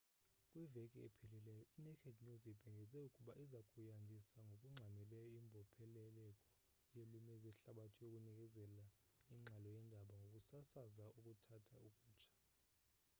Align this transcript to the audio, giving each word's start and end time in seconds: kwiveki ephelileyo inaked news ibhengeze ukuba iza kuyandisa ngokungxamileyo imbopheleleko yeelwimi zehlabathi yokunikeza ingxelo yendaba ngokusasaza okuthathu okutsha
kwiveki 0.49 0.97
ephelileyo 1.07 1.63
inaked 1.77 2.17
news 2.25 2.43
ibhengeze 2.51 2.97
ukuba 3.07 3.33
iza 3.43 3.59
kuyandisa 3.69 4.37
ngokungxamileyo 4.45 5.25
imbopheleleko 5.39 6.31
yeelwimi 6.93 7.33
zehlabathi 7.43 7.99
yokunikeza 8.13 8.83
ingxelo 9.33 9.67
yendaba 9.75 10.13
ngokusasaza 10.25 11.05
okuthathu 11.19 11.75
okutsha 11.87 12.29